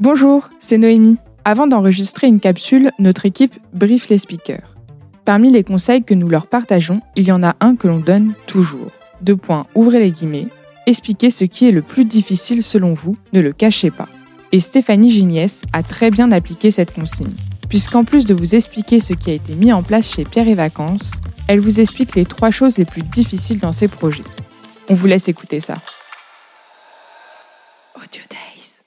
[0.00, 1.18] Bonjour, c'est Noémie.
[1.44, 4.74] Avant d'enregistrer une capsule, notre équipe brief les speakers.
[5.26, 8.32] Parmi les conseils que nous leur partageons, il y en a un que l'on donne
[8.46, 8.90] toujours.
[9.20, 10.46] Deux points, ouvrez les guillemets.
[10.86, 14.08] Expliquez ce qui est le plus difficile selon vous, ne le cachez pas.
[14.52, 17.36] Et Stéphanie Giniès a très bien appliqué cette consigne,
[17.68, 20.54] puisqu'en plus de vous expliquer ce qui a été mis en place chez Pierre et
[20.54, 21.12] Vacances,
[21.46, 24.24] elle vous explique les trois choses les plus difficiles dans ses projets.
[24.88, 25.76] On vous laisse écouter ça.
[27.96, 28.80] Audio Days.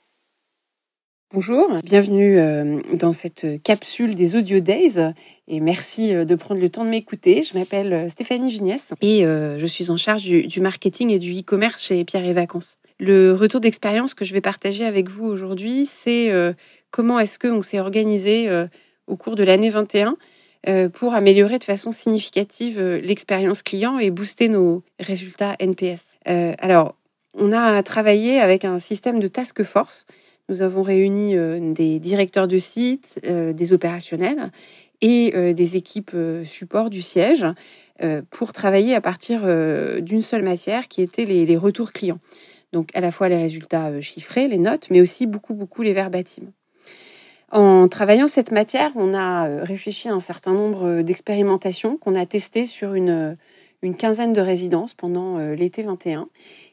[1.34, 5.00] Bonjour, bienvenue euh, dans cette capsule des Audio Days
[5.48, 7.42] et merci euh, de prendre le temps de m'écouter.
[7.42, 11.82] Je m'appelle euh, Stéphanie Giniès et je suis en charge du, marketing et du e-commerce
[11.82, 12.78] chez Pierre et Vacances.
[13.00, 16.30] Le retour d'expérience que je vais partager avec vous aujourd'hui, c'est
[16.92, 18.48] comment est-ce qu'on s'est organisé
[19.08, 20.16] au cours de l'année 21
[20.90, 26.16] pour améliorer de façon significative l'expérience client et booster nos résultats NPS.
[26.26, 26.94] alors,
[27.36, 30.06] on a travaillé avec un système de task force.
[30.50, 34.50] Nous avons réuni euh, des directeurs de site, euh, des opérationnels
[35.00, 37.46] et euh, des équipes support du siège
[38.30, 39.42] pour travailler à partir
[40.02, 42.18] d'une seule matière qui était les, retours clients.
[42.72, 46.50] Donc à la fois les résultats chiffrés, les notes, mais aussi beaucoup, beaucoup les verbatims.
[47.52, 52.66] En travaillant cette matière, on a réfléchi à un certain nombre d'expérimentations qu'on a testées
[52.66, 53.36] sur une,
[53.96, 56.28] quinzaine de résidences pendant l'été 21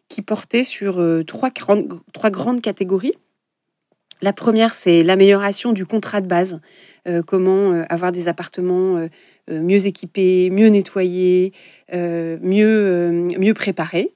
[0.09, 3.13] qui portait sur trois grandes catégories.
[4.21, 6.59] La première, c'est l'amélioration du contrat de base.
[7.07, 9.07] Euh, comment euh, avoir des appartements
[9.49, 11.51] mieux équipés, mieux nettoyés,
[11.91, 14.13] mieux, mieux préparés.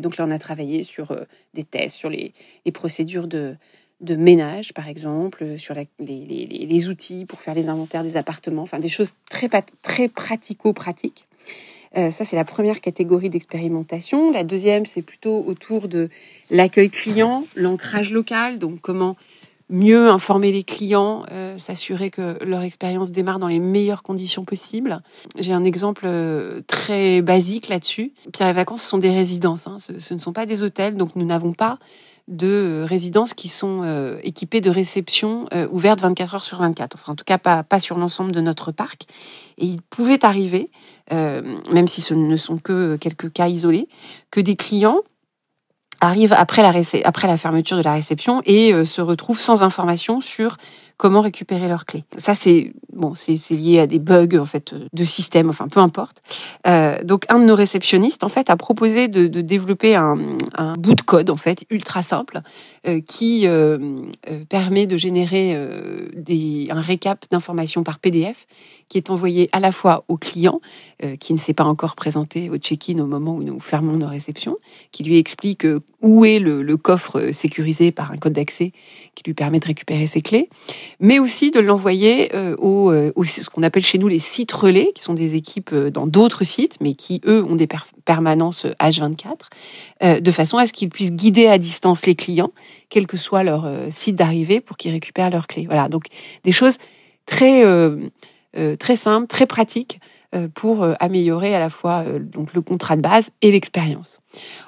[0.00, 1.16] donc là, on a travaillé sur
[1.54, 2.34] des tests, sur les,
[2.72, 3.56] procédures de,
[4.00, 8.78] de ménage, par exemple, sur les, les, outils pour faire les inventaires des appartements, enfin
[8.78, 9.48] des choses très,
[9.82, 11.26] très pratico-pratiques.
[11.96, 14.30] Euh, ça, c'est la première catégorie d'expérimentation.
[14.30, 16.10] La deuxième, c'est plutôt autour de
[16.50, 19.16] l'accueil client, l'ancrage local, donc comment
[19.68, 25.02] mieux informer les clients, euh, s'assurer que leur expérience démarre dans les meilleures conditions possibles.
[25.38, 28.12] J'ai un exemple euh, très basique là-dessus.
[28.32, 29.78] Pierre et Vacances sont des résidences, hein.
[29.78, 31.78] ce, ne sont pas des hôtels, donc nous n'avons pas
[32.28, 33.84] de résidences qui sont
[34.24, 36.96] équipées de réceptions ouvertes 24 heures sur 24.
[36.96, 39.02] Enfin, en tout cas, pas, pas sur l'ensemble de notre parc.
[39.58, 40.68] Et il pouvait arriver
[41.12, 43.88] euh, même si ce ne sont que quelques cas isolés,
[44.30, 45.02] que des clients
[46.00, 46.72] arrivent après la,
[47.04, 50.56] après la fermeture de la réception et euh, se retrouvent sans information sur
[50.96, 52.04] comment récupérer leurs clés.
[52.16, 56.22] Ça, c'est bon, c'est lié à des bugs en fait de système, enfin peu importe.
[56.66, 60.16] Euh, donc, un de nos réceptionnistes en fait a proposé de, de développer un,
[60.54, 62.40] un, bout de code en fait ultra simple
[62.86, 63.78] euh, qui euh,
[64.30, 68.46] euh permet de générer euh, des, un récap d'informations par PDF
[68.88, 70.60] qui est envoyé à la fois au client
[71.02, 74.06] euh, qui ne s'est pas encore présenté au check-in au moment où nous fermons nos
[74.06, 74.58] réceptions,
[74.92, 75.66] qui lui explique
[76.02, 78.72] où est le, le coffre sécurisé par un code d'accès
[79.14, 80.48] qui lui permet de récupérer ses clés
[81.00, 85.02] mais aussi de l'envoyer euh, euh, ce qu'on appelle chez nous les sites relais, qui
[85.02, 87.68] sont des équipes euh, dans d'autres sites, mais qui, eux, ont des
[88.04, 92.52] permanences H24, de façon à ce qu'ils puissent guider à distance les clients,
[92.88, 95.66] quel que soit leur site d'arrivée, pour qu'ils récupèrent leurs clés.
[95.66, 96.04] Voilà, donc
[96.44, 96.78] des choses
[97.24, 97.64] très,
[98.78, 99.98] très simples, très pratiques
[100.54, 104.20] pour améliorer à la fois donc le contrat de base et l'expérience.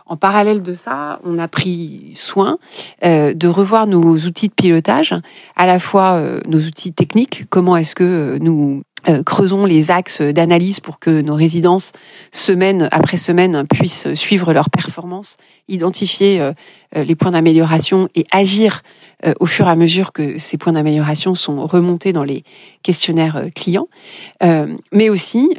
[0.07, 2.59] En parallèle de ça, on a pris soin
[3.05, 5.15] euh, de revoir nos outils de pilotage,
[5.55, 8.83] à la fois euh, nos outils techniques, comment est-ce que euh, nous
[9.25, 11.93] creusons les axes d'analyse pour que nos résidences,
[12.33, 15.37] semaine après semaine, puissent suivre leur performance,
[15.69, 16.53] identifier
[16.95, 18.83] les points d'amélioration et agir
[19.41, 22.45] au fur et à mesure que ces points d'amélioration sont remontés dans les
[22.83, 23.89] questionnaires clients,
[24.93, 25.55] mais aussi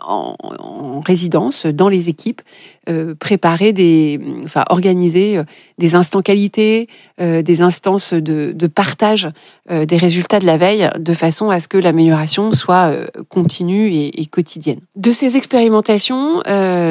[0.00, 2.42] en, en, résidence dans les équipes
[2.88, 5.44] euh, préparer des enfin organiser euh,
[5.78, 6.88] des instants qualité
[7.20, 9.28] euh, des instances de, de partage
[9.70, 13.88] euh, des résultats de la veille de façon à ce que l'amélioration soit euh, continue
[13.88, 14.80] et, et, quotidienne.
[14.96, 16.42] De ces expérimentations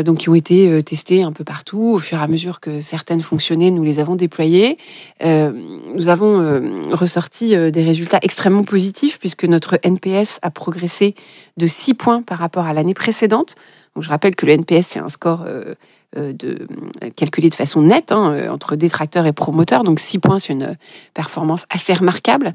[0.04, 3.22] donc qui ont été testées un peu partout au fur et à mesure que certaines
[3.22, 4.78] fonctionnaient nous les avons déployées
[5.24, 11.16] nous avons ressorti des résultats extrêmement positifs puisque notre NPS a progressé
[11.58, 13.56] de 6 points par rapport à l'année précédente.
[13.96, 15.74] Donc, je rappelle que le NPS, c'est un score euh,
[16.18, 16.68] euh, de,
[17.16, 19.84] calculé de façon nette hein, euh, entre détracteurs et promoteurs.
[19.84, 20.78] Donc 6 points, c'est une
[21.14, 22.54] performance assez remarquable.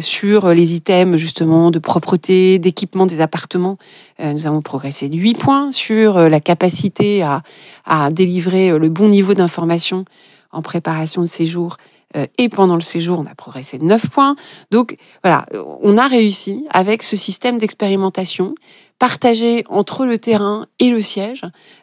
[0.00, 3.78] sur les items justement de propreté, d'équipement des appartements,
[4.22, 5.72] nous avons progressé de 8 points.
[5.72, 7.42] Sur la capacité à,
[7.86, 10.04] à délivrer le bon niveau d'information
[10.52, 12.01] en préparation de séjour, euh,
[12.38, 14.36] et pendant le séjour, on a progressé de 9 points.
[14.70, 15.46] Donc voilà,
[15.82, 18.54] on a réussi avec ce système d'expérimentation
[19.02, 21.42] partagé entre le terrain et le siège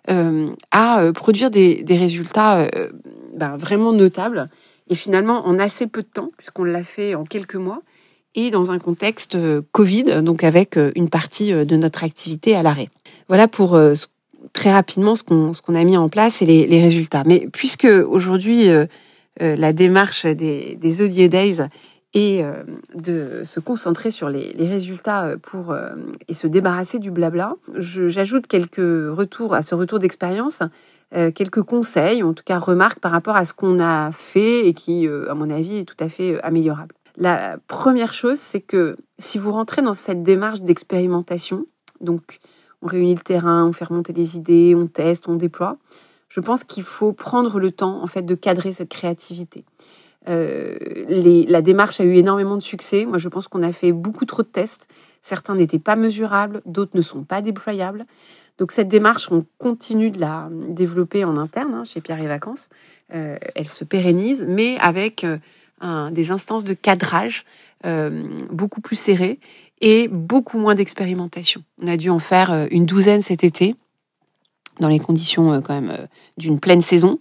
[0.09, 2.69] euh, à euh, produire des, des résultats
[3.35, 4.49] ben, vraiment notables
[4.89, 7.81] Et finalement, en assez peu de temps, puisqu'on l'a fait en quelques mois,
[8.35, 12.63] et dans un contexte euh, Covid, donc avec euh, une partie de notre activité à
[12.63, 12.87] l'arrêt.
[13.27, 13.77] Voilà pour
[14.53, 17.23] très rapidement ce qu'on qu'on a mis en place et les, les résultats.
[17.25, 18.69] Mais puisque aujourd'hui
[19.39, 21.69] la démarche des, des Audio Days
[22.13, 22.63] et euh,
[22.95, 25.93] de se concentrer sur les, résultats euh, pour euh,
[26.27, 27.55] et se débarrasser du blabla.
[27.75, 30.61] J'ajoute quelques retours à ce retour d'expérience,
[31.11, 35.07] quelques conseils, en tout cas remarques par rapport à ce qu'on a fait et qui,
[35.07, 36.93] à mon avis, est tout à fait améliorable.
[37.17, 41.65] La première chose, c'est que si vous rentrez dans cette démarche d'expérimentation,
[41.99, 42.39] donc
[42.83, 45.77] on réunit le terrain, on fait remonter les idées, on teste, on déploie,
[46.29, 49.65] je pense qu'il faut prendre le temps en fait de cadrer cette créativité.
[50.27, 50.77] Euh,
[51.47, 53.05] la démarche a eu énormément de succès.
[53.05, 54.87] Moi, je pense qu'on a fait beaucoup trop de tests.
[55.21, 58.05] Certains n'étaient pas mesurables, d'autres ne sont pas déployables.
[58.57, 62.69] Donc cette démarche, on continue de la développer en interne hein, chez Pierre et Vacances.
[63.15, 67.45] Euh, elle se pérennise, mais avec euh, des instances de cadrage
[68.51, 69.39] beaucoup plus serrées
[69.79, 71.63] et beaucoup moins d'expérimentation.
[71.81, 73.77] On a dû en faire une douzaine cet été
[74.79, 76.05] dans les conditions euh, quand même euh,
[76.37, 77.19] d'une pleine saison.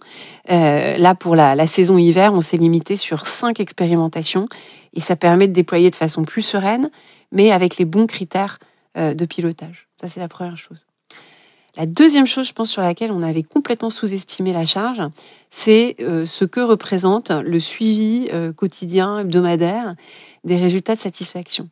[0.51, 4.47] Euh, là, pour la, saison hiver, on s'est limité sur cinq expérimentations
[4.93, 6.89] et ça permet de déployer de façon plus sereine,
[7.31, 8.59] mais avec les bons critères
[8.95, 9.87] de pilotage.
[10.01, 10.87] Ça, c'est la première chose.
[11.77, 15.01] La deuxième chose, je pense, sur laquelle on avait complètement sous-estimé la charge,
[15.51, 19.93] c'est ce que représente le suivi quotidien, hebdomadaire
[20.43, 21.69] des résultats de satisfaction.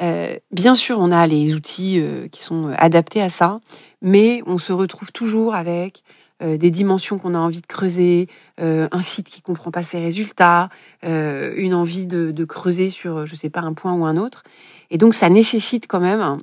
[0.00, 3.60] Euh, bien sûr, on a les outils euh, qui sont adaptés à ça,
[4.02, 6.02] mais on se retrouve toujours avec
[6.42, 8.28] euh, des dimensions qu'on a envie de creuser,
[8.58, 10.68] un site qui comprend pas ses résultats,
[11.02, 14.42] une envie de, de, creuser sur, je sais pas, un point ou un autre.
[14.90, 16.42] Et donc, ça nécessite quand même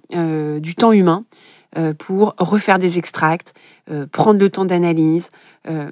[0.60, 1.26] du temps humain
[1.78, 3.54] euh, pour refaire des extracts,
[3.92, 5.32] euh, prendre le temps d'analyse,
[5.68, 5.90] euh,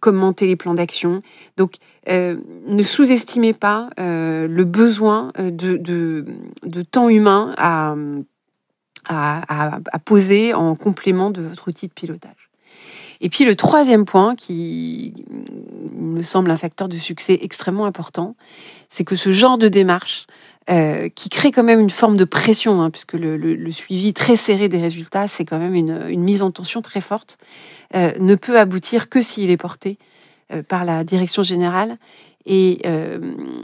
[0.00, 1.22] commenter les plans d'action.
[1.56, 1.76] Donc,
[2.08, 7.94] ne sous-estimez pas le besoin de, de, temps humain à,
[9.06, 12.50] à, à, poser en complément de votre outil de pilotage.
[13.20, 15.14] Et puis le troisième point qui
[15.92, 18.36] me semble un facteur de succès extrêmement important,
[18.88, 20.26] c'est que ce genre de démarche
[20.70, 24.70] euh, qui crée quand même une forme de pression, hein, puisque le, suivi très serré
[24.70, 27.36] des résultats, c'est quand même une, une, mise en tension très forte,
[27.94, 29.98] euh, ne peut aboutir que s'il est porté
[30.52, 31.98] euh, par la direction générale.
[32.46, 33.18] Et euh,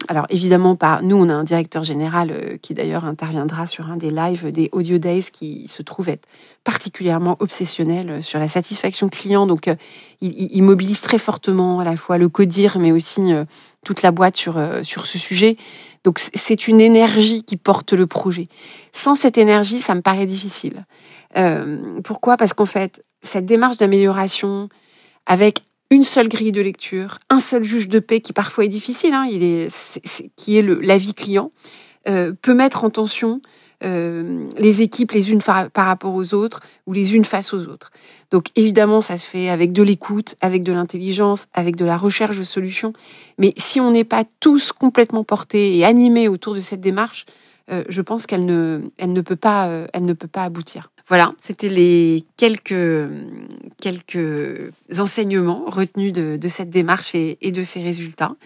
[0.09, 3.97] alors évidemment, par nous, on a un directeur général euh, qui d'ailleurs interviendra sur un
[3.97, 6.27] des lives des Audio Days, qui se trouve être
[6.65, 9.47] particulièrement obsessionnel sur la satisfaction client.
[9.47, 9.67] Donc,
[10.21, 13.32] il, il, mobilise très fortement à la fois le codir, mais aussi
[13.85, 15.56] toute la boîte sur sur ce sujet.
[16.05, 18.47] Donc c'est une énergie qui porte le projet.
[18.93, 20.87] Sans cette énergie, ça me paraît difficile.
[21.37, 22.37] Euh, pourquoi?
[22.37, 24.69] Parce qu'en fait, cette démarche d'amélioration,
[25.26, 29.15] avec une seule grille de lecture, un seul juge de paix qui parfois est difficile,
[29.15, 29.69] hein, il est,
[30.37, 31.51] qui est l'avis client,
[32.09, 33.41] euh, peut mettre en tension
[33.83, 37.91] euh, les équipes les unes par, rapport aux autres ou les unes face aux autres.
[38.31, 42.37] Donc évidemment, ça se fait avec de l'écoute, avec de l'intelligence, avec de la recherche
[42.37, 42.93] de solutions.
[43.39, 47.25] Mais si on n'est pas tous complètement portés et animés autour de cette démarche,
[47.71, 50.91] euh, je pense qu'elle ne, elle ne peut pas, euh, elle ne peut pas aboutir.
[51.09, 53.09] Voilà, c'était les quelques,
[53.81, 58.37] quelques enseignements retenus de, cette démarche et, de ses résultats.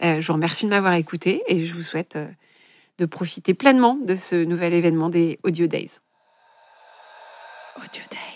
[0.00, 2.18] je vous remercie de m'avoir écouté et je vous souhaite
[2.98, 5.98] de profiter pleinement de ce nouvel événement des Audio Days.
[7.76, 8.33] Audio Days.